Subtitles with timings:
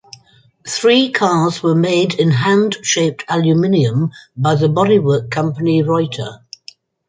[0.67, 6.39] Three cars were made in hand shaped aluminium by the bodywork company Reutter.